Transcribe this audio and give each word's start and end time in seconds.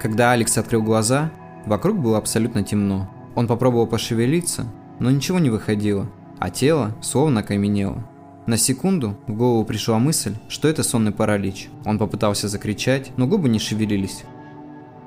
Когда 0.00 0.32
Алекс 0.32 0.56
открыл 0.56 0.82
глаза, 0.82 1.30
вокруг 1.66 1.98
было 1.98 2.18
абсолютно 2.18 2.62
темно. 2.62 3.10
Он 3.34 3.46
попробовал 3.46 3.86
пошевелиться, 3.86 4.66
но 5.00 5.10
ничего 5.10 5.38
не 5.38 5.50
выходило, 5.50 6.06
а 6.38 6.50
тело 6.50 6.94
словно 7.00 7.40
окаменело. 7.40 8.04
На 8.46 8.56
секунду 8.56 9.16
в 9.26 9.34
голову 9.34 9.64
пришла 9.64 9.98
мысль, 9.98 10.34
что 10.48 10.68
это 10.68 10.82
сонный 10.82 11.12
паралич. 11.12 11.68
Он 11.84 11.98
попытался 11.98 12.48
закричать, 12.48 13.12
но 13.16 13.26
губы 13.26 13.48
не 13.48 13.58
шевелились. 13.58 14.24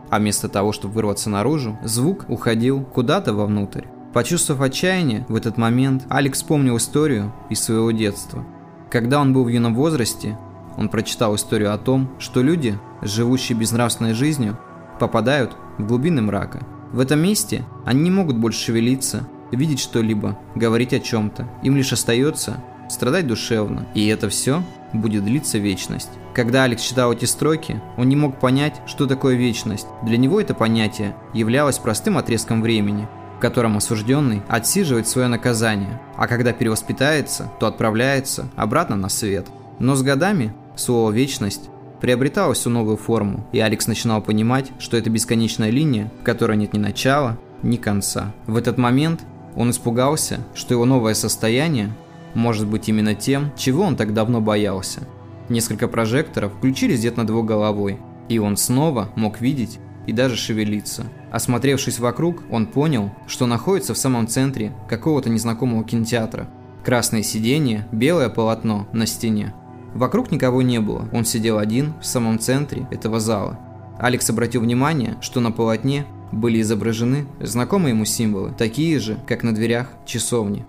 А 0.10 0.20
вместо 0.20 0.50
того, 0.50 0.74
чтобы 0.74 0.94
вырваться 0.94 1.30
наружу, 1.30 1.80
звук 1.84 2.26
уходил 2.28 2.84
куда-то 2.84 3.34
вовнутрь. 3.34 3.86
Почувствовав 4.14 4.62
отчаяние, 4.62 5.26
в 5.30 5.36
этот 5.36 5.58
момент 5.58 6.06
Алекс 6.10 6.38
вспомнил 6.38 6.76
историю 6.76 7.34
из 7.50 7.62
своего 7.62 7.92
детства. 7.92 8.46
Когда 8.90 9.22
он 9.22 9.32
был 9.32 9.46
в 9.46 9.48
юном 9.48 9.74
возрасте, 9.74 10.38
он 10.78 10.90
прочитал 10.90 11.34
историю 11.36 11.74
о 11.74 11.78
том, 11.78 12.12
что 12.20 12.42
люди, 12.42 12.78
живущие 13.02 13.58
безнравственной 13.58 14.14
жизнью, 14.14 14.58
попадают 15.02 15.58
в 15.80 15.86
глубины 15.86 16.22
мрака. 16.22 16.66
В 16.94 17.00
этом 17.00 17.20
месте 17.20 17.66
они 17.86 18.02
не 18.04 18.12
могут 18.12 18.38
больше 18.38 18.66
шевелиться, 18.66 19.28
видеть 19.52 19.80
что-либо, 19.80 20.38
говорить 20.56 20.94
о 20.94 21.00
чем-то. 21.00 21.50
Им 21.64 21.76
лишь 21.76 21.92
остается 21.92 22.64
страдать 22.90 23.26
душевно. 23.26 23.88
И 23.96 24.06
это 24.08 24.30
все 24.30 24.64
будет 24.94 25.26
длиться 25.26 25.58
вечность. 25.58 26.10
Когда 26.36 26.66
Алекс 26.66 26.84
читал 26.84 27.14
эти 27.14 27.26
строки, 27.26 27.82
он 27.98 28.10
не 28.10 28.16
мог 28.16 28.40
понять, 28.40 28.80
что 28.86 29.08
такое 29.08 29.36
вечность. 29.36 29.88
Для 30.04 30.18
него 30.18 30.40
это 30.40 30.54
понятие 30.54 31.16
являлось 31.34 31.80
простым 31.80 32.18
отрезком 32.18 32.62
времени, 32.62 33.08
в 33.38 33.42
котором 33.42 33.78
осужденный 33.78 34.44
отсиживает 34.48 35.08
свое 35.08 35.28
наказание, 35.28 36.00
а 36.16 36.28
когда 36.28 36.54
перевоспитается, 36.54 37.52
то 37.60 37.66
отправляется 37.66 38.50
обратно 38.56 38.96
на 38.96 39.10
свет. 39.10 39.48
Но 39.80 39.96
с 39.96 40.04
годами 40.04 40.54
слово 40.76 41.12
«вечность» 41.12 41.70
приобретала 42.02 42.54
всю 42.54 42.70
новую 42.70 42.98
форму, 42.98 43.48
и 43.52 43.60
Алекс 43.60 43.88
начинал 43.88 44.22
понимать, 44.22 44.72
что 44.80 44.98
это 44.98 45.10
бесконечная 45.10 45.70
линия, 45.70 46.12
в 46.20 46.24
которой 46.24 46.58
нет 46.58 46.74
ни 46.74 46.80
начала, 46.80 47.38
ни 47.64 47.78
конца. 47.78 48.34
В 48.48 48.58
этот 48.58 48.78
момент 48.78 49.22
он 49.56 49.70
испугался, 49.70 50.40
что 50.54 50.74
его 50.74 50.86
новое 50.86 51.14
состояние 51.14 51.94
может 52.34 52.68
быть 52.68 52.90
именно 52.90 53.14
тем, 53.14 53.52
чего 53.56 53.84
он 53.84 53.96
так 53.96 54.14
давно 54.14 54.42
боялся. 54.42 55.02
Несколько 55.50 55.88
прожекторов 55.88 56.54
включились 56.54 57.00
где-то 57.00 57.20
над 57.20 57.30
его 57.30 57.44
головой, 57.44 58.00
и 58.30 58.40
он 58.40 58.58
снова 58.58 59.10
мог 59.16 59.42
видеть 59.42 59.80
и 60.08 60.14
даже 60.14 60.36
шевелиться. 60.36 61.06
Осмотревшись 61.32 62.00
вокруг, 62.00 62.44
он 62.50 62.66
понял, 62.66 63.12
что 63.28 63.46
находится 63.46 63.94
в 63.94 63.98
самом 63.98 64.28
центре 64.28 64.74
какого-то 64.90 65.30
незнакомого 65.30 65.84
кинотеатра. 65.84 66.50
Красное 66.84 67.22
сиденье, 67.22 67.88
белое 67.92 68.30
полотно 68.30 68.88
на 68.92 69.06
стене. 69.06 69.54
Вокруг 69.94 70.32
никого 70.32 70.62
не 70.62 70.80
было, 70.80 71.08
он 71.12 71.26
сидел 71.26 71.58
один 71.58 71.94
в 72.02 72.06
самом 72.06 72.40
центре 72.40 72.88
этого 72.92 73.20
зала. 73.20 73.60
Алекс 74.00 74.30
обратил 74.30 74.62
внимание, 74.62 75.18
что 75.22 75.40
на 75.42 75.52
полотне 75.52 76.06
были 76.32 76.62
изображены 76.62 77.28
знакомые 77.40 77.92
ему 77.92 78.06
символы, 78.06 78.54
такие 78.58 79.00
же, 79.00 79.18
как 79.28 79.44
на 79.44 79.54
дверях 79.54 79.88
часовни. 80.06 80.66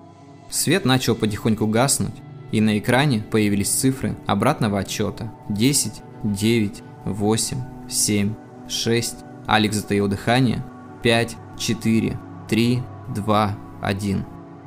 Свет 0.51 0.85
начал 0.85 1.15
потихоньку 1.15 1.67
гаснуть, 1.67 2.15
и 2.51 2.61
на 2.61 2.79
экране 2.79 3.25
появились 3.31 3.71
цифры 3.71 4.17
обратного 4.27 4.81
отчета. 4.81 5.33
10, 5.49 6.03
9, 6.25 6.83
8, 7.07 7.57
7, 7.89 8.35
6. 8.69 9.17
Алекс 9.47 9.77
затаил 9.77 10.09
дыхание. 10.09 10.63
5, 11.03 11.37
4, 11.59 12.19
3, 12.49 12.83
2, 13.15 13.59
1. 13.81 14.25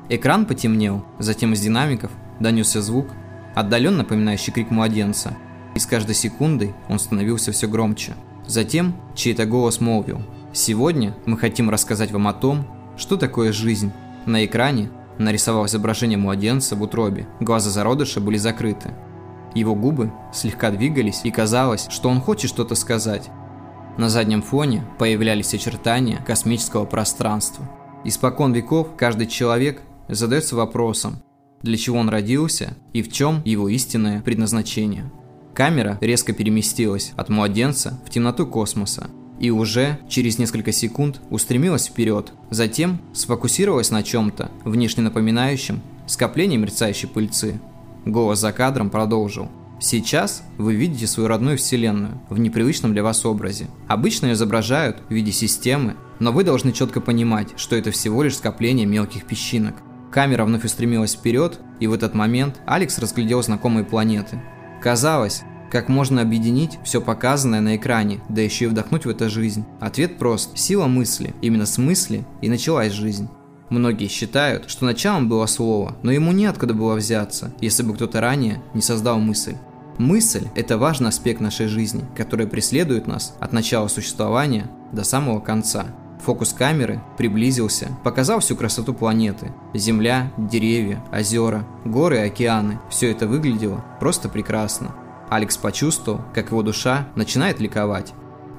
Экран 0.09 0.45
потемнел, 0.45 1.05
затем 1.19 1.53
из 1.53 1.61
динамиков 1.61 2.11
донесся 2.39 2.81
звук, 2.81 3.07
отдаленно 3.55 3.99
напоминающий 3.99 4.53
крик 4.53 4.69
младенца, 4.69 5.35
и 5.73 5.79
с 5.79 5.85
каждой 5.85 6.15
секундой 6.15 6.73
он 6.89 6.99
становился 6.99 7.51
все 7.51 7.67
громче. 7.67 8.13
Затем 8.45 8.95
чей-то 9.15 9.45
голос 9.45 9.81
молвил 9.81 10.21
«Сегодня 10.53 11.15
мы 11.25 11.37
хотим 11.37 11.69
рассказать 11.69 12.11
вам 12.11 12.27
о 12.27 12.33
том, 12.33 12.67
что 12.97 13.17
такое 13.17 13.51
жизнь». 13.51 13.91
На 14.25 14.45
экране 14.45 14.89
нарисовал 15.17 15.65
изображение 15.65 16.17
младенца 16.17 16.75
в 16.75 16.81
утробе, 16.81 17.27
глаза 17.39 17.69
зародыша 17.69 18.21
были 18.21 18.37
закрыты. 18.37 18.93
Его 19.53 19.75
губы 19.75 20.11
слегка 20.33 20.71
двигались, 20.71 21.21
и 21.23 21.31
казалось, 21.31 21.87
что 21.89 22.09
он 22.09 22.21
хочет 22.21 22.49
что-то 22.49 22.75
сказать. 22.75 23.29
На 23.97 24.09
заднем 24.09 24.41
фоне 24.41 24.83
появлялись 24.99 25.53
очертания 25.53 26.17
космического 26.25 26.85
пространства. 26.85 27.69
Испокон 28.03 28.51
веков 28.51 28.89
каждый 28.97 29.27
человек 29.27 29.81
задается 30.09 30.55
вопросом, 30.55 31.23
для 31.65 31.77
чего 31.77 31.97
он 31.97 32.07
родился 32.07 32.77
и 32.93 33.01
в 33.01 33.11
чем 33.11 33.41
его 33.43 33.67
истинное 33.67 34.21
предназначение. 34.21 35.11
Камера 35.53 35.97
резко 35.99 36.31
переместилась 36.31 37.11
от 37.17 37.29
младенца 37.29 37.99
в 38.05 38.09
темноту 38.09 38.45
космоса 38.45 39.09
и 39.39 39.49
уже 39.49 39.99
через 40.07 40.37
несколько 40.37 40.71
секунд 40.71 41.19
устремилась 41.29 41.87
вперед, 41.87 42.31
затем 42.49 43.01
сфокусировалась 43.13 43.91
на 43.91 44.03
чем-то, 44.03 44.51
внешне 44.63 45.03
напоминающем 45.03 45.81
скопление 46.07 46.57
мерцающей 46.57 47.07
пыльцы. 47.07 47.59
Голос 48.05 48.39
за 48.39 48.51
кадром 48.51 48.89
продолжил. 48.89 49.49
Сейчас 49.79 50.43
вы 50.57 50.75
видите 50.75 51.05
свою 51.05 51.27
родную 51.27 51.57
вселенную 51.57 52.21
в 52.29 52.39
непривычном 52.39 52.93
для 52.93 53.03
вас 53.03 53.25
образе. 53.25 53.67
Обычно 53.87 54.27
ее 54.27 54.33
изображают 54.33 55.01
в 55.09 55.13
виде 55.13 55.31
системы, 55.31 55.95
но 56.19 56.31
вы 56.31 56.43
должны 56.43 56.71
четко 56.71 57.01
понимать, 57.01 57.49
что 57.57 57.75
это 57.75 57.91
всего 57.91 58.23
лишь 58.23 58.37
скопление 58.37 58.85
мелких 58.85 59.25
песчинок. 59.25 59.75
Камера 60.15 60.45
вновь 60.45 60.63
устремилась 60.63 61.13
вперед, 61.13 61.59
и 61.81 61.87
в 61.87 61.93
этот 61.93 62.13
момент 62.13 62.61
Алекс 62.65 62.97
разглядел 62.99 63.43
знакомые 63.43 63.83
планеты. 63.83 64.41
Казалось, 64.81 65.43
как 65.69 65.89
можно 65.89 66.21
объединить 66.21 66.79
все 66.85 67.01
показанное 67.01 67.59
на 67.59 67.75
экране, 67.75 68.21
да 68.29 68.41
еще 68.41 68.63
и 68.63 68.67
вдохнуть 68.69 69.03
в 69.03 69.09
это 69.09 69.27
жизнь? 69.27 69.65
Ответ 69.81 70.17
прост. 70.17 70.57
Сила 70.57 70.87
мысли. 70.87 71.35
Именно 71.41 71.65
с 71.65 71.77
мысли 71.77 72.25
и 72.41 72.47
началась 72.47 72.93
жизнь. 72.93 73.27
Многие 73.69 74.07
считают, 74.07 74.69
что 74.69 74.85
началом 74.85 75.27
было 75.27 75.47
слово, 75.47 75.97
но 76.01 76.13
ему 76.13 76.31
неоткуда 76.31 76.73
было 76.73 76.95
взяться, 76.95 77.53
если 77.59 77.83
бы 77.83 77.93
кто-то 77.93 78.21
ранее 78.21 78.63
не 78.73 78.81
создал 78.81 79.19
мысль. 79.19 79.57
Мысль– 79.97 80.47
это 80.55 80.77
важный 80.77 81.09
аспект 81.09 81.41
нашей 81.41 81.67
жизни, 81.67 82.05
который 82.15 82.47
преследует 82.47 83.05
нас 83.05 83.35
от 83.41 83.51
начала 83.51 83.89
существования 83.89 84.71
до 84.93 85.03
самого 85.03 85.41
конца. 85.41 85.87
Фокус 86.23 86.53
камеры 86.53 87.01
приблизился, 87.17 87.91
показал 88.03 88.39
всю 88.39 88.55
красоту 88.55 88.93
планеты. 88.93 89.51
Земля, 89.73 90.31
деревья, 90.37 91.03
озера, 91.11 91.65
горы 91.83 92.17
и 92.17 92.21
океаны. 92.21 92.79
Все 92.89 93.11
это 93.11 93.27
выглядело 93.27 93.83
просто 93.99 94.29
прекрасно. 94.29 94.95
Алекс 95.29 95.57
почувствовал, 95.57 96.21
как 96.33 96.51
его 96.51 96.63
душа 96.63 97.07
начинает 97.15 97.59
ликовать. 97.59 98.13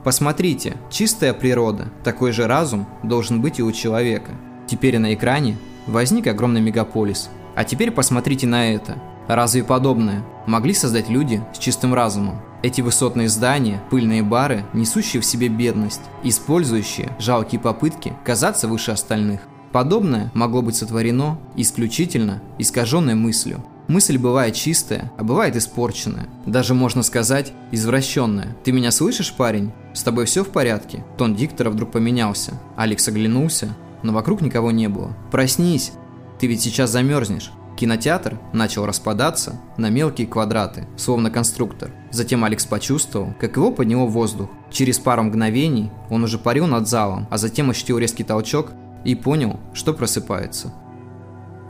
Посмотрите, 0.05 0.77
чистая 0.91 1.35
природа, 1.35 1.89
такой 2.05 2.31
же 2.31 2.47
разум 2.47 2.87
должен 3.03 3.41
быть 3.41 3.59
и 3.59 3.63
у 3.63 3.73
человека. 3.73 4.33
Теперь 4.67 4.99
на 4.99 5.15
экране 5.15 5.57
возник 5.87 6.27
огромный 6.29 6.61
мегаполис. 6.61 7.31
А 7.57 7.65
теперь 7.65 7.91
посмотрите 7.91 8.47
на 8.47 8.73
это. 8.73 8.97
Разве 9.29 9.65
подобное 9.65 10.25
могли 10.47 10.75
создать 10.75 11.09
люди 11.09 11.43
с 11.55 11.59
чистым 11.59 11.95
разумом? 11.95 12.41
Эти 12.63 12.81
высотные 12.81 13.29
здания, 13.29 13.83
пыльные 13.91 14.23
бары, 14.23 14.65
несущие 14.73 15.21
в 15.21 15.27
себе 15.27 15.49
бедность, 15.49 16.03
использующие 16.23 17.11
жалкие 17.19 17.61
попытки 17.61 18.13
казаться 18.25 18.69
выше 18.69 18.93
остальных. 18.93 19.41
Подобное 19.73 20.31
могло 20.35 20.63
быть 20.63 20.77
сотворено 20.77 21.39
исключительно 21.57 22.43
искаженной 22.59 23.15
мыслью. 23.15 23.65
Мысль 23.89 24.19
бывает 24.19 24.55
чистая, 24.55 25.13
а 25.17 25.23
бывает 25.23 25.55
испорченная. 25.55 26.27
Даже 26.45 26.75
можно 26.75 27.03
сказать, 27.03 27.53
извращенная. 27.71 28.57
Ты 28.65 28.73
меня 28.73 28.91
слышишь, 28.91 29.33
парень? 29.33 29.73
С 29.93 30.03
тобой 30.03 30.25
все 30.25 30.43
в 30.43 30.49
порядке? 30.49 31.05
Тон 31.17 31.37
диктора 31.37 31.71
вдруг 31.71 31.93
поменялся. 31.93 32.55
Алекс 32.77 33.07
оглянулся, 33.07 33.77
но 34.03 34.13
вокруг 34.13 34.41
никого 34.41 34.71
не 34.73 34.89
было. 34.89 35.17
Проснись! 35.31 35.93
Ты 36.41 36.49
ведь 36.49 36.63
сейчас 36.63 36.91
замерзнешь. 36.91 37.53
Кинотеатр 37.77 38.39
начал 38.55 38.87
распадаться 38.87 39.61
на 39.77 39.91
мелкие 39.91 40.27
квадраты, 40.27 40.89
словно 40.97 41.31
конструктор. 41.31 41.93
Затем 42.11 42.43
Алекс 42.43 42.65
почувствовал, 42.65 43.35
как 43.39 43.57
его 43.57 43.71
подняло 43.71 44.07
воздух. 44.07 44.49
Через 44.71 44.99
пару 44.99 45.25
мгновений 45.25 45.91
он 46.09 46.25
уже 46.25 46.39
парил 46.39 46.67
над 46.67 46.89
залом, 46.89 47.27
а 47.31 47.37
затем 47.37 47.69
ощутил 47.69 47.99
резкий 47.99 48.25
толчок 48.25 48.73
и 49.05 49.15
понял, 49.15 49.61
что 49.75 49.93
просыпается. 49.93 50.73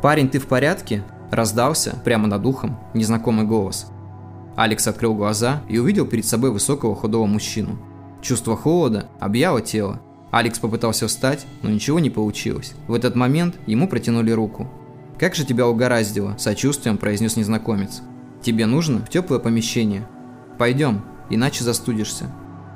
«Парень, 0.00 0.28
ты 0.28 0.38
в 0.38 0.46
порядке?» 0.46 1.02
Раздался, 1.32 1.96
прямо 2.04 2.28
над 2.28 2.46
ухом, 2.46 2.78
незнакомый 2.94 3.44
голос. 3.44 3.90
Алекс 4.54 4.86
открыл 4.86 5.16
глаза 5.16 5.62
и 5.68 5.76
увидел 5.78 6.06
перед 6.06 6.24
собой 6.24 6.52
высокого 6.52 6.94
худого 6.94 7.26
мужчину. 7.26 7.78
Чувство 8.22 8.56
холода 8.56 9.08
объяло 9.18 9.60
тело. 9.60 10.00
Алекс 10.30 10.60
попытался 10.60 11.08
встать, 11.08 11.44
но 11.62 11.70
ничего 11.70 11.98
не 11.98 12.10
получилось. 12.10 12.74
В 12.86 12.94
этот 12.94 13.16
момент 13.16 13.56
ему 13.66 13.88
протянули 13.88 14.30
руку. 14.30 14.70
«Как 15.18 15.34
же 15.34 15.44
тебя 15.46 15.66
угораздило?»– 15.66 16.34
сочувствием 16.38 16.98
произнес 16.98 17.36
незнакомец. 17.36 18.02
«Тебе 18.42 18.66
нужно 18.66 18.98
в 19.00 19.08
теплое 19.08 19.38
помещение. 19.38 20.06
Пойдем, 20.58 21.02
иначе 21.30 21.64
застудишься». 21.64 22.26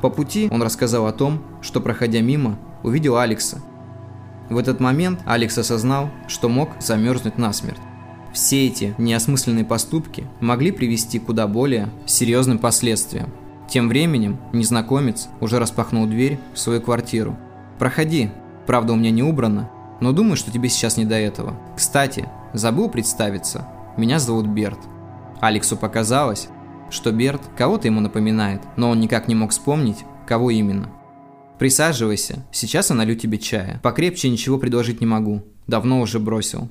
По 0.00 0.08
пути 0.08 0.48
он 0.50 0.62
рассказал 0.62 1.06
о 1.06 1.12
том, 1.12 1.42
что, 1.60 1.80
проходя 1.80 2.20
мимо, 2.20 2.58
увидел 2.82 3.18
Алекса. 3.18 3.58
В 4.48 4.56
этот 4.56 4.80
момент 4.80 5.20
Алекс 5.26 5.56
осознал, 5.58 6.10
что 6.26 6.48
мог 6.48 6.70
замерзнуть 6.80 7.36
насмерть. 7.36 7.78
Все 8.32 8.66
эти 8.66 8.94
неосмысленные 8.96 9.64
поступки 9.64 10.26
могли 10.40 10.70
привести 10.70 11.18
куда 11.18 11.46
более 11.46 11.90
серьезным 12.06 12.58
последствиям. 12.58 13.30
Тем 13.68 13.88
временем 13.88 14.38
незнакомец 14.52 15.28
уже 15.40 15.58
распахнул 15.58 16.06
дверь 16.06 16.38
в 16.54 16.58
свою 16.58 16.80
квартиру. 16.80 17.36
«Проходи. 17.78 18.30
Правда, 18.66 18.92
у 18.92 18.96
меня 18.96 19.10
не 19.10 19.22
убрано, 19.22 19.70
но 20.00 20.12
думаю, 20.12 20.36
что 20.36 20.50
тебе 20.50 20.68
сейчас 20.68 20.96
не 20.96 21.04
до 21.04 21.14
этого. 21.14 21.56
Кстати, 21.76 22.28
забыл 22.52 22.88
представиться. 22.88 23.68
Меня 23.96 24.18
зовут 24.18 24.46
Берт». 24.46 24.78
Алексу 25.40 25.76
показалось, 25.76 26.48
что 26.90 27.12
Берт 27.12 27.42
кого-то 27.56 27.88
ему 27.88 28.00
напоминает, 28.00 28.62
но 28.76 28.90
он 28.90 29.00
никак 29.00 29.28
не 29.28 29.34
мог 29.34 29.50
вспомнить, 29.50 30.04
кого 30.26 30.50
именно. 30.50 30.90
«Присаживайся, 31.58 32.44
сейчас 32.52 32.90
я 32.90 32.96
налью 32.96 33.16
тебе 33.16 33.36
чая. 33.36 33.80
Покрепче 33.82 34.30
ничего 34.30 34.58
предложить 34.58 35.00
не 35.00 35.06
могу. 35.06 35.42
Давно 35.66 36.00
уже 36.00 36.18
бросил». 36.18 36.70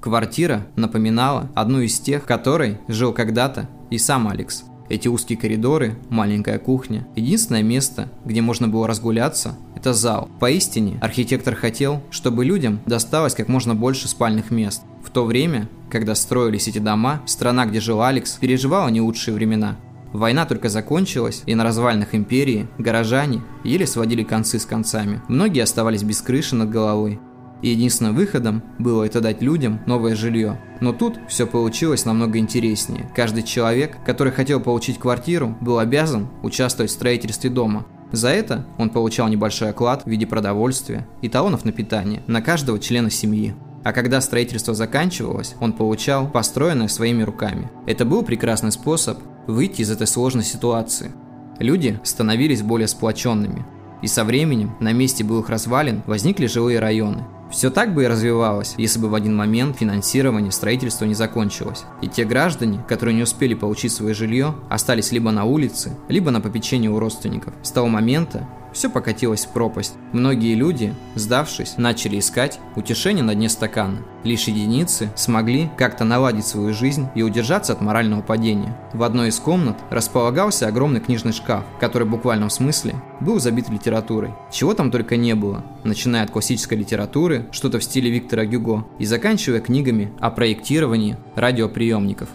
Квартира 0.00 0.66
напоминала 0.76 1.50
одну 1.56 1.80
из 1.80 1.98
тех, 1.98 2.22
в 2.22 2.26
которой 2.26 2.78
жил 2.86 3.12
когда-то 3.12 3.68
и 3.90 3.98
сам 3.98 4.28
Алекс. 4.28 4.62
Эти 4.88 5.08
узкие 5.08 5.36
коридоры, 5.36 5.98
маленькая 6.08 6.58
кухня. 6.58 7.06
Единственное 7.16 7.62
место, 7.62 8.08
где 8.24 8.40
можно 8.40 8.68
было 8.68 8.86
разгуляться, 8.86 9.58
это 9.78 9.94
зал. 9.94 10.28
Поистине, 10.40 10.98
архитектор 11.00 11.54
хотел, 11.54 12.02
чтобы 12.10 12.44
людям 12.44 12.80
досталось 12.86 13.34
как 13.34 13.48
можно 13.48 13.74
больше 13.74 14.08
спальных 14.08 14.50
мест. 14.50 14.82
В 15.04 15.10
то 15.10 15.24
время, 15.24 15.68
когда 15.90 16.14
строились 16.14 16.68
эти 16.68 16.78
дома, 16.78 17.22
страна, 17.26 17.64
где 17.64 17.80
жил 17.80 18.02
Алекс, 18.02 18.32
переживала 18.32 18.88
не 18.88 19.00
лучшие 19.00 19.34
времена. 19.34 19.76
Война 20.12 20.46
только 20.46 20.68
закончилась, 20.68 21.42
и 21.46 21.54
на 21.54 21.64
развалинах 21.64 22.14
империи 22.14 22.66
горожане 22.78 23.42
еле 23.62 23.86
сводили 23.86 24.24
концы 24.24 24.58
с 24.58 24.66
концами. 24.66 25.22
Многие 25.28 25.62
оставались 25.62 26.02
без 26.02 26.20
крыши 26.22 26.56
над 26.56 26.70
головой, 26.70 27.20
и 27.62 27.68
единственным 27.68 28.16
выходом 28.16 28.62
было 28.78 29.04
это 29.04 29.20
дать 29.20 29.42
людям 29.42 29.80
новое 29.86 30.16
жилье. 30.16 30.60
Но 30.80 30.92
тут 30.92 31.18
все 31.28 31.46
получилось 31.46 32.04
намного 32.04 32.38
интереснее. 32.38 33.10
Каждый 33.14 33.42
человек, 33.42 33.98
который 34.04 34.32
хотел 34.32 34.60
получить 34.60 34.98
квартиру, 34.98 35.56
был 35.60 35.78
обязан 35.78 36.28
участвовать 36.42 36.90
в 36.90 36.94
строительстве 36.94 37.50
дома. 37.50 37.86
За 38.12 38.28
это 38.28 38.64
он 38.78 38.90
получал 38.90 39.28
небольшой 39.28 39.70
оклад 39.70 40.04
в 40.04 40.06
виде 40.08 40.26
продовольствия 40.26 41.06
и 41.20 41.28
талонов 41.28 41.64
на 41.64 41.72
питание 41.72 42.22
на 42.26 42.40
каждого 42.40 42.78
члена 42.78 43.10
семьи. 43.10 43.54
А 43.84 43.92
когда 43.92 44.20
строительство 44.20 44.74
заканчивалось, 44.74 45.54
он 45.60 45.72
получал 45.72 46.28
построенное 46.28 46.88
своими 46.88 47.22
руками. 47.22 47.70
Это 47.86 48.04
был 48.04 48.22
прекрасный 48.22 48.72
способ 48.72 49.18
выйти 49.46 49.82
из 49.82 49.90
этой 49.90 50.06
сложной 50.06 50.44
ситуации. 50.44 51.12
Люди 51.58 51.98
становились 52.02 52.62
более 52.62 52.88
сплоченными. 52.88 53.64
И 54.02 54.06
со 54.06 54.24
временем 54.24 54.76
на 54.80 54.92
месте 54.92 55.24
былых 55.24 55.48
развалин 55.48 56.02
возникли 56.06 56.46
жилые 56.46 56.78
районы, 56.78 57.24
все 57.50 57.70
так 57.70 57.94
бы 57.94 58.04
и 58.04 58.06
развивалось, 58.06 58.74
если 58.76 58.98
бы 58.98 59.08
в 59.08 59.14
один 59.14 59.34
момент 59.34 59.78
финансирование 59.78 60.52
строительства 60.52 61.04
не 61.04 61.14
закончилось. 61.14 61.84
И 62.02 62.08
те 62.08 62.24
граждане, 62.24 62.84
которые 62.88 63.14
не 63.14 63.22
успели 63.22 63.54
получить 63.54 63.92
свое 63.92 64.14
жилье, 64.14 64.54
остались 64.68 65.12
либо 65.12 65.30
на 65.30 65.44
улице, 65.44 65.96
либо 66.08 66.30
на 66.30 66.40
попечении 66.40 66.88
у 66.88 66.98
родственников. 66.98 67.54
С 67.62 67.70
того 67.70 67.88
момента 67.88 68.46
все 68.72 68.90
покатилось 68.90 69.46
в 69.46 69.50
пропасть. 69.50 69.94
Многие 70.12 70.54
люди, 70.54 70.94
сдавшись, 71.14 71.76
начали 71.76 72.18
искать 72.18 72.60
утешение 72.76 73.24
на 73.24 73.34
дне 73.34 73.48
стакана. 73.48 73.98
Лишь 74.24 74.48
единицы 74.48 75.10
смогли 75.16 75.70
как-то 75.76 76.04
наладить 76.04 76.46
свою 76.46 76.74
жизнь 76.74 77.08
и 77.14 77.22
удержаться 77.22 77.72
от 77.72 77.80
морального 77.80 78.22
падения. 78.22 78.76
В 78.92 79.02
одной 79.02 79.28
из 79.28 79.38
комнат 79.38 79.76
располагался 79.90 80.66
огромный 80.66 81.00
книжный 81.00 81.32
шкаф, 81.32 81.64
который 81.80 82.06
в 82.06 82.10
буквальном 82.10 82.50
смысле 82.50 82.94
был 83.20 83.40
забит 83.40 83.68
литературой. 83.68 84.32
Чего 84.50 84.74
там 84.74 84.90
только 84.90 85.16
не 85.16 85.34
было, 85.34 85.64
начиная 85.84 86.24
от 86.24 86.30
классической 86.30 86.78
литературы, 86.78 87.46
что-то 87.52 87.78
в 87.78 87.84
стиле 87.84 88.10
Виктора 88.10 88.44
Гюго, 88.44 88.86
и 88.98 89.04
заканчивая 89.04 89.60
книгами 89.60 90.12
о 90.20 90.30
проектировании 90.30 91.16
радиоприемников. 91.34 92.28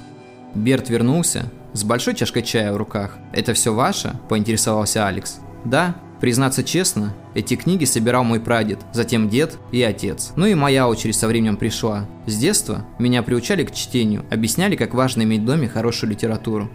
Берт 0.55 0.89
вернулся 0.89 1.51
с 1.73 1.83
большой 1.83 2.15
чашкой 2.15 2.43
чая 2.43 2.71
в 2.71 2.77
руках. 2.77 3.17
«Это 3.31 3.53
все 3.53 3.73
ваше?»– 3.73 4.15
поинтересовался 4.29 5.07
Алекс. 5.07 5.39
«Да», 5.65 5.95
Признаться 6.23 6.63
честно, 6.63 7.13
эти 7.33 7.57
книги 7.57 7.83
собирал 7.83 8.23
мой 8.23 8.39
прадед, 8.39 8.79
затем 8.93 9.27
дед 9.27 9.57
и 9.73 9.83
отец. 9.83 10.31
Ну 10.37 10.45
и 10.45 10.55
моя 10.55 10.87
очередь 10.87 11.17
со 11.17 11.27
временем 11.27 11.57
пришла. 11.57 12.07
С 12.27 12.37
детства 12.37 12.85
меня 12.97 13.23
приучали 13.23 13.65
к 13.65 13.73
чтению, 13.73 14.23
объясняли, 14.31 14.77
как 14.77 14.93
важно 14.93 15.23
иметь 15.23 15.41
в 15.41 15.45
доме 15.45 15.67
хорошую 15.67 16.11
литературу. 16.11 16.71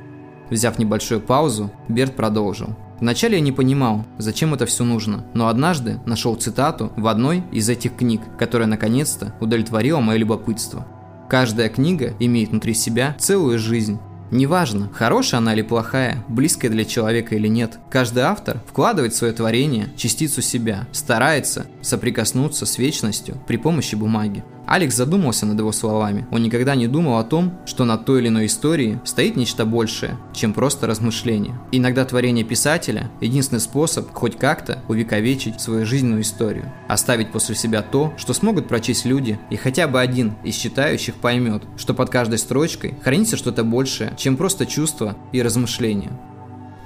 Взяв 0.50 0.78
небольшую 0.78 1.22
паузу, 1.22 1.72
Берт 1.88 2.14
продолжил. 2.14 2.76
Вначале 3.00 3.36
я 3.36 3.40
не 3.40 3.52
понимал, 3.52 4.04
зачем 4.18 4.52
это 4.52 4.66
все 4.66 4.84
нужно, 4.84 5.24
но 5.32 5.48
однажды 5.48 5.98
нашел 6.04 6.34
цитату 6.34 6.92
в 6.98 7.06
одной 7.06 7.42
из 7.50 7.70
этих 7.70 7.96
книг, 7.96 8.20
которая 8.38 8.68
наконец-то 8.68 9.34
удовлетворила 9.40 10.00
мое 10.00 10.18
любопытство. 10.18 10.86
Каждая 11.30 11.70
книга 11.70 12.12
имеет 12.18 12.50
внутри 12.50 12.74
себя 12.74 13.16
целую 13.18 13.58
жизнь, 13.58 13.98
Неважно, 14.30 14.90
хорошая 14.92 15.38
она 15.38 15.54
или 15.54 15.62
плохая, 15.62 16.22
близкая 16.28 16.70
для 16.70 16.84
человека 16.84 17.34
или 17.34 17.48
нет, 17.48 17.78
каждый 17.90 18.24
автор 18.24 18.60
вкладывает 18.66 19.14
в 19.14 19.16
свое 19.16 19.32
творение 19.32 19.88
частицу 19.96 20.42
себя, 20.42 20.86
старается 20.92 21.66
соприкоснуться 21.80 22.66
с 22.66 22.76
вечностью 22.76 23.36
при 23.46 23.56
помощи 23.56 23.94
бумаги. 23.94 24.44
Алекс 24.68 24.94
задумался 24.94 25.46
над 25.46 25.58
его 25.58 25.72
словами. 25.72 26.26
Он 26.30 26.42
никогда 26.42 26.74
не 26.74 26.88
думал 26.88 27.16
о 27.16 27.24
том, 27.24 27.58
что 27.64 27.86
над 27.86 28.04
той 28.04 28.20
или 28.20 28.28
иной 28.28 28.46
историей 28.46 28.98
стоит 29.02 29.34
нечто 29.34 29.64
большее, 29.64 30.18
чем 30.34 30.52
просто 30.52 30.86
размышление. 30.86 31.58
Иногда 31.72 32.04
творение 32.04 32.44
писателя– 32.44 33.10
единственный 33.22 33.60
способ 33.60 34.12
хоть 34.12 34.36
как-то 34.36 34.82
увековечить 34.86 35.58
свою 35.58 35.86
жизненную 35.86 36.20
историю, 36.20 36.70
оставить 36.86 37.32
после 37.32 37.54
себя 37.54 37.80
то, 37.80 38.12
что 38.18 38.34
смогут 38.34 38.68
прочесть 38.68 39.06
люди, 39.06 39.40
и 39.48 39.56
хотя 39.56 39.88
бы 39.88 40.02
один 40.02 40.34
из 40.44 40.54
читающих 40.54 41.14
поймет, 41.14 41.62
что 41.78 41.94
под 41.94 42.10
каждой 42.10 42.38
строчкой 42.38 42.94
хранится 43.02 43.38
что-то 43.38 43.64
большее, 43.64 44.12
чем 44.18 44.36
просто 44.36 44.66
чувство 44.66 45.16
и 45.32 45.40
размышления. 45.40 46.12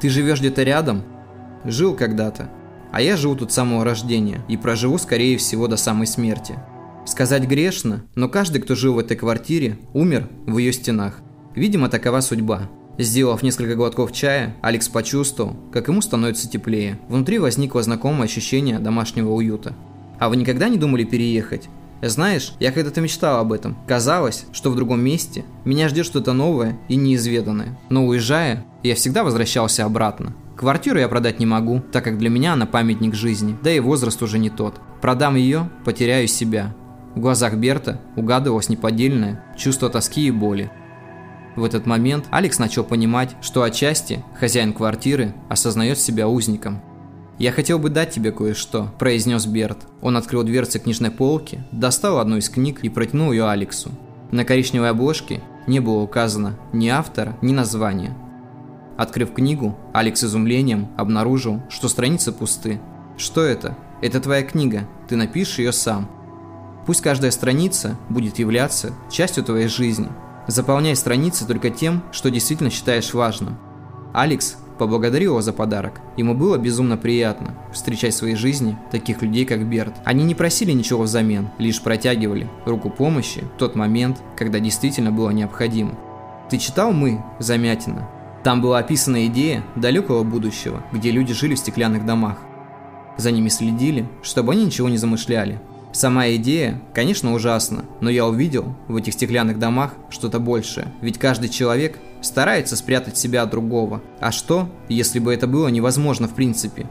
Ты 0.01 0.09
живешь 0.09 0.39
где-то 0.39 0.63
рядом? 0.63 1.03
Жил 1.65 1.97
когда-то. 1.97 2.49
А 2.93 3.01
я 3.01 3.17
живу 3.17 3.35
тут 3.35 3.51
с 3.51 3.55
самого 3.55 3.85
рождения 3.85 4.45
и 4.49 4.57
проживу, 4.57 4.99
скорее 4.99 5.37
всего, 5.37 5.67
до 5.67 5.77
самой 5.77 6.07
смерти. 6.07 6.59
Сказать 7.05 7.45
грешно, 7.45 8.05
но 8.15 8.29
каждый, 8.29 8.63
кто 8.63 8.75
жил 8.75 8.95
в 8.95 8.99
этой 8.99 9.17
квартире, 9.17 9.79
умер 9.93 10.29
в 10.47 10.59
ее 10.59 10.73
стенах. 10.73 11.21
Видимо, 11.55 11.89
такова 11.89 12.21
судьба. 12.21 12.71
Сделав 12.99 13.43
несколько 13.43 13.75
глотков 13.75 14.13
чая, 14.13 14.57
Алекс 14.63 14.89
почувствовал, 14.89 15.57
как 15.73 15.89
ему 15.89 16.01
становится 16.01 16.49
теплее. 16.49 17.01
Внутри 17.09 17.39
возникло 17.39 17.83
знакомое 17.83 18.25
ощущение 18.25 18.79
домашнего 18.79 19.31
уюта. 19.33 19.75
А 20.21 20.29
вы 20.29 20.37
никогда 20.37 20.69
не 20.69 20.79
думали 20.79 21.05
переехать? 21.05 21.69
Знаешь, 22.03 22.53
я 22.61 22.73
когда-то 22.73 23.01
мечтал 23.01 23.41
об 23.41 23.53
этом. 23.53 23.77
Казалось, 23.87 24.47
что 24.53 24.71
в 24.71 24.77
другом 24.77 25.01
месте 25.01 25.45
меня 25.65 25.89
ждет 25.89 26.05
что-то 26.05 26.33
новое 26.33 26.79
и 26.89 26.97
неизведанное. 26.97 27.79
Но 27.91 28.07
уезжая, 28.07 28.65
я 28.83 28.95
всегда 28.95 29.25
возвращался 29.25 29.85
обратно. 29.85 30.35
Квартиру 30.57 30.99
я 30.99 31.09
продать 31.09 31.41
не 31.41 31.47
могу, 31.47 31.81
так 31.93 32.05
как 32.05 32.19
для 32.19 32.29
меня 32.29 32.53
она 32.53 32.67
памятник 32.67 33.15
жизни, 33.15 33.57
да 33.63 33.73
и 33.73 33.81
возраст 33.81 34.23
уже 34.23 34.39
не 34.39 34.51
тот. 34.51 34.81
Продам 35.01 35.37
ее, 35.37 35.71
потеряю 35.85 36.29
себя, 36.29 36.75
в 37.15 37.21
глазах 37.21 37.55
Берта 37.55 38.01
угадывалось 38.17 38.69
неподдельное 38.69 39.45
чувство 39.57 39.91
тоски 39.91 40.27
и 40.27 40.31
боли. 40.31 40.71
В 41.57 41.65
этот 41.65 41.85
момент 41.85 42.25
Алекс 42.31 42.59
начал 42.59 42.85
понимать, 42.85 43.37
что 43.43 43.63
отчасти 43.63 44.25
хозяин 44.39 44.73
квартиры 44.73 45.35
осознает 45.51 45.99
себя 45.99 46.29
узником. 46.29 46.81
«Я 47.39 47.53
хотел 47.53 47.79
бы 47.79 47.91
дать 47.91 48.11
тебе 48.11 48.33
кое-что»,– 48.33 48.91
произнес 48.99 49.47
Берт. 49.47 49.79
Он 50.01 50.17
открыл 50.17 50.43
дверцы 50.43 50.79
книжной 50.79 51.11
полки, 51.11 51.65
достал 51.73 52.19
одну 52.19 52.37
из 52.39 52.49
книг 52.49 52.81
и 52.83 52.89
протянул 52.89 53.33
ее 53.33 53.49
Алексу. 53.49 53.91
На 54.31 54.45
коричневой 54.45 54.91
обложке 54.91 55.43
не 55.67 55.81
было 55.81 56.01
указано 56.01 56.59
ни 56.73 56.89
автора, 56.89 57.37
ни 57.43 57.53
названия. 57.53 58.17
Открыв 58.97 59.33
книгу, 59.35 59.77
Алекс 59.93 60.23
изумлением 60.25 60.89
обнаружил, 60.97 61.63
что 61.69 61.89
страницы 61.89 62.33
пусты. 62.33 62.81
«Что 63.19 63.43
это? 63.43 63.77
Это 64.01 64.21
твоя 64.21 64.43
книга, 64.43 64.89
ты 65.09 65.17
напишешь 65.17 65.59
ее 65.59 65.73
сам», 65.73 66.11
Пусть 66.87 67.01
каждая 67.01 67.31
страница 67.31 67.97
будет 68.09 68.39
являться 68.39 68.93
частью 69.11 69.45
твоей 69.45 69.69
жизни. 69.69 70.09
Заполняй 70.49 70.97
страницы 70.97 71.47
только 71.47 71.71
тем, 71.71 72.03
что 72.11 72.31
действительно 72.31 72.71
считаешь 72.71 73.15
важным. 73.15 73.57
Алекс 74.13 74.57
поблагодарил 74.79 75.33
его 75.33 75.43
за 75.43 75.53
подарок. 75.53 76.01
Ему 76.17 76.35
было 76.35 76.59
безумно 76.59 76.97
приятно 76.97 77.55
встречать 77.73 78.15
в 78.15 78.17
своей 78.17 78.35
жизни 78.35 78.77
таких 78.91 79.23
людей, 79.23 79.45
как 79.45 79.65
Берт. 79.65 79.95
Они 80.05 80.25
не 80.25 80.35
просили 80.35 80.73
ничего 80.73 81.05
взамен, 81.05 81.51
лишь 81.59 81.81
протягивали 81.81 82.51
руку 82.67 82.91
помощи 82.91 83.45
в 83.55 83.59
тот 83.59 83.77
момент, 83.77 84.21
когда 84.37 84.59
действительно 84.59 85.13
было 85.13 85.31
необходимо. 85.31 85.97
Ты 86.51 86.59
читал 86.59 86.93
«Мы» 86.93 87.23
Замятина? 87.39 88.09
Там 88.43 88.61
была 88.61 88.81
описана 88.81 89.27
идея 89.27 89.65
далекого 89.77 90.25
будущего, 90.25 90.83
где 90.93 91.13
люди 91.13 91.33
жили 91.33 91.55
в 91.55 91.59
стеклянных 91.59 92.05
домах. 92.05 92.39
За 93.17 93.31
ними 93.31 93.49
следили, 93.49 94.09
чтобы 94.23 94.53
они 94.53 94.65
ничего 94.65 94.89
не 94.89 94.97
замышляли, 94.97 95.61
Сама 95.93 96.29
идея, 96.31 96.81
конечно, 96.95 97.35
ужасна, 97.35 97.85
но 98.01 98.09
я 98.09 98.27
увидел 98.27 98.75
в 98.89 98.97
этих 98.97 99.13
стеклянных 99.13 99.59
домах 99.59 99.95
что-то 100.09 100.39
большее. 100.39 100.89
Ведь 101.03 101.19
каждый 101.19 101.51
человек 101.51 101.99
старается 102.23 102.77
спрятать 102.77 103.19
себя 103.19 103.43
от 103.43 103.51
другого. 103.51 104.01
А 104.19 104.33
что, 104.33 104.71
если 104.89 105.19
бы 105.19 105.35
это 105.35 105.47
было 105.47 105.69
невозможно 105.69 106.29
в 106.29 106.35
принципе? 106.35 106.87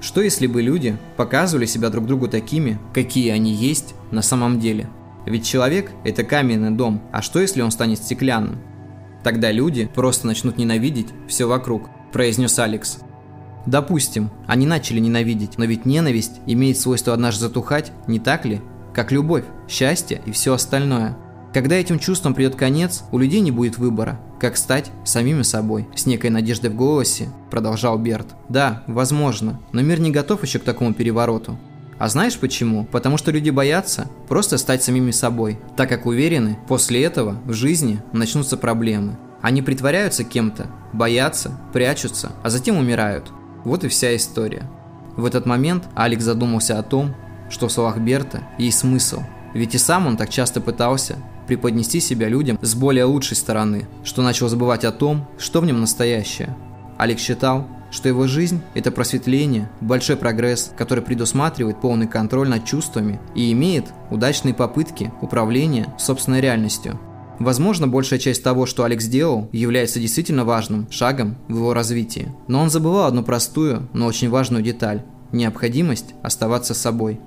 Что 0.00 0.22
если 0.22 0.46
бы 0.46 0.62
люди 0.62 0.96
показывали 1.16 1.66
себя 1.66 1.90
друг 1.90 2.06
другу 2.06 2.28
такими, 2.28 2.78
какие 2.94 3.30
они 3.30 3.52
есть 3.52 3.94
на 4.12 4.22
самом 4.22 4.60
деле? 4.60 4.88
Ведь 5.26 5.44
человек– 5.44 5.90
это 6.04 6.24
каменный 6.24 6.70
дом, 6.70 7.02
а 7.12 7.20
что 7.20 7.40
если 7.40 7.60
он 7.60 7.70
станет 7.70 7.98
стеклянным? 7.98 8.60
Тогда 9.22 9.50
люди 9.50 9.90
просто 9.94 10.26
начнут 10.26 10.56
ненавидеть 10.56 11.08
все 11.26 11.46
вокруг, 11.46 11.90
произнес 12.12 12.58
Алекс. 12.58 13.00
Допустим, 13.68 14.30
они 14.46 14.64
начали 14.64 14.98
ненавидеть, 14.98 15.58
но 15.58 15.66
ведь 15.66 15.84
ненависть 15.84 16.40
имеет 16.46 16.78
свойство 16.78 17.12
однажды 17.12 17.42
затухать, 17.42 17.92
не 18.06 18.18
так 18.18 18.46
ли? 18.46 18.62
Как 18.94 19.12
любовь, 19.12 19.44
счастье 19.68 20.22
и 20.24 20.32
все 20.32 20.54
остальное. 20.54 21.18
Когда 21.52 21.76
этим 21.76 21.98
чувствам 21.98 22.32
придет 22.32 22.54
конец, 22.54 23.04
у 23.12 23.18
людей 23.18 23.40
не 23.40 23.50
будет 23.50 23.76
выбора, 23.76 24.18
как 24.40 24.56
стать 24.56 24.90
самими 25.04 25.42
собой. 25.42 25.86
С 25.94 26.06
некой 26.06 26.30
надеждой 26.30 26.70
в 26.70 26.76
голосе 26.76 27.28
продолжал 27.50 27.98
Берт. 27.98 28.28
Да, 28.48 28.84
возможно, 28.86 29.60
но 29.72 29.82
мир 29.82 30.00
не 30.00 30.10
готов 30.10 30.42
еще 30.42 30.58
к 30.60 30.64
такому 30.64 30.94
перевороту. 30.94 31.58
А 31.98 32.08
знаешь 32.08 32.38
почему? 32.38 32.86
Потому 32.86 33.18
что 33.18 33.32
люди 33.32 33.50
боятся 33.50 34.08
просто 34.28 34.56
стать 34.56 34.82
самими 34.82 35.10
собой, 35.10 35.58
так 35.76 35.90
как 35.90 36.06
уверены, 36.06 36.58
после 36.68 37.02
этого 37.02 37.38
в 37.44 37.52
жизни 37.52 38.00
начнутся 38.14 38.56
проблемы. 38.56 39.18
Они 39.42 39.60
притворяются 39.60 40.24
кем-то, 40.24 40.68
боятся, 40.94 41.60
прячутся, 41.74 42.32
а 42.42 42.48
затем 42.48 42.78
умирают. 42.78 43.30
Вот 43.64 43.84
и 43.84 43.88
вся 43.88 44.14
история. 44.16 44.68
В 45.16 45.24
этот 45.24 45.46
момент 45.46 45.84
Алекс 45.94 46.24
задумался 46.24 46.78
о 46.78 46.82
том, 46.82 47.14
что 47.50 47.68
в 47.68 47.72
словах 47.72 47.98
Берта 47.98 48.42
есть 48.58 48.78
смысл. 48.78 49.22
Ведь 49.54 49.74
и 49.74 49.78
сам 49.78 50.06
он 50.06 50.16
так 50.16 50.28
часто 50.30 50.60
пытался 50.60 51.16
преподнести 51.46 51.98
себя 51.98 52.28
людям 52.28 52.58
с 52.60 52.74
более 52.74 53.04
лучшей 53.04 53.36
стороны, 53.36 53.88
что 54.04 54.22
начал 54.22 54.48
забывать 54.48 54.84
о 54.84 54.92
том, 54.92 55.26
что 55.38 55.60
в 55.60 55.66
нем 55.66 55.80
настоящее. 55.80 56.54
Алекс 56.98 57.22
считал, 57.22 57.66
что 57.90 58.08
его 58.08 58.26
жизнь– 58.26 58.60
это 58.74 58.90
просветление, 58.90 59.70
большой 59.80 60.16
прогресс, 60.16 60.70
который 60.76 61.02
предусматривает 61.02 61.80
полный 61.80 62.06
контроль 62.06 62.48
над 62.48 62.64
чувствами 62.64 63.18
и 63.34 63.50
имеет 63.52 63.86
удачные 64.10 64.54
попытки 64.54 65.10
управления 65.22 65.94
собственной 65.98 66.40
реальностью. 66.40 67.00
Возможно, 67.38 67.86
большая 67.86 68.18
часть 68.18 68.42
того, 68.42 68.66
что 68.66 68.84
Алекс 68.84 69.06
делал, 69.06 69.48
является 69.52 70.00
действительно 70.00 70.44
важным 70.44 70.90
шагом 70.90 71.36
в 71.48 71.54
его 71.56 71.72
развитии. 71.72 72.32
Но 72.48 72.60
он 72.60 72.70
забывал 72.70 73.06
одну 73.06 73.22
простую, 73.22 73.88
но 73.92 74.06
очень 74.06 74.28
важную 74.28 74.62
деталь– 74.62 75.04
необходимость 75.32 76.14
оставаться 76.22 76.74
собой. 76.74 77.20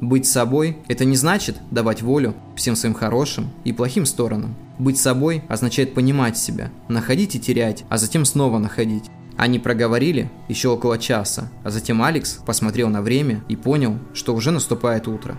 Быть 0.00 0.26
собой– 0.26 0.78
это 0.88 1.04
не 1.04 1.16
значит 1.16 1.56
давать 1.72 2.02
волю 2.02 2.34
всем 2.54 2.76
своим 2.76 2.94
хорошим 2.94 3.50
и 3.64 3.72
плохим 3.72 4.06
сторонам. 4.06 4.54
Быть 4.78 4.98
собой 4.98 5.42
означает 5.48 5.92
понимать 5.92 6.38
себя, 6.38 6.70
находить 6.86 7.34
и 7.34 7.40
терять, 7.40 7.84
а 7.88 7.98
затем 7.98 8.24
снова 8.24 8.58
находить. 8.58 9.10
Они 9.36 9.58
проговорили 9.58 10.30
еще 10.48 10.68
около 10.68 10.98
часа, 10.98 11.50
а 11.64 11.70
затем 11.70 12.02
Алекс 12.02 12.34
посмотрел 12.46 12.88
на 12.88 13.02
время 13.02 13.42
и 13.48 13.56
понял, 13.56 13.98
что 14.12 14.34
уже 14.34 14.52
наступает 14.52 15.08
утро. 15.08 15.36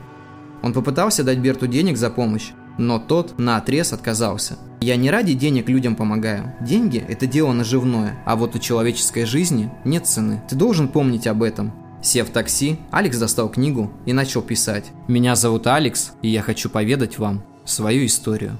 Он 0.62 0.74
попытался 0.74 1.24
дать 1.24 1.38
Берту 1.38 1.68
денег 1.68 1.98
за 1.98 2.10
помощь, 2.10 2.52
но 2.80 2.98
тот 2.98 3.38
на 3.38 3.58
отрез 3.58 3.94
отказался. 3.94 4.58
Я 4.82 4.96
не 4.96 5.12
ради 5.12 5.34
денег 5.34 5.68
людям 5.70 5.96
помогаю. 5.96 6.56
Деньги– 6.62 7.04
это 7.08 7.28
дело 7.28 7.52
наживное, 7.52 8.18
а 8.26 8.36
вот 8.36 8.56
у 8.56 8.60
человеческой 8.60 9.26
жизни 9.26 9.70
нет 9.84 10.08
цены. 10.08 10.42
Ты 10.50 10.56
должен 10.56 10.88
помнить 10.88 11.28
об 11.28 11.44
этом. 11.44 11.74
Сев 12.02 12.30
в 12.30 12.32
такси, 12.32 12.80
Алекс 12.92 13.18
достал 13.18 13.50
книгу 13.50 13.92
и 14.06 14.14
начал 14.14 14.42
писать. 14.42 14.86
«Меня 15.10 15.36
зовут 15.36 15.68
Алекс, 15.68 16.14
и 16.22 16.30
я 16.30 16.42
хочу 16.42 16.70
поведать 16.70 17.20
вам 17.20 17.44
свою 17.66 18.06
историю». 18.06 18.58